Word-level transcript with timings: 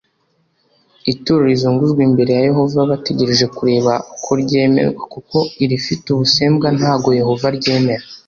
ituro 1.11 1.41
rizunguzwa 1.51 2.01
imbere 2.07 2.31
ya 2.33 2.45
Yehova 2.49 2.79
bategereje 2.91 3.45
kureba 3.57 3.93
koryemerwa 4.23 5.03
kuko 5.13 5.37
irifite 5.63 6.05
ubusembwa 6.11 6.67
ntago 6.77 7.09
yehova 7.19 7.45
aryemera. 7.51 8.05